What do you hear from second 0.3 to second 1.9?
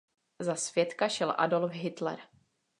Za svědka šel Adolf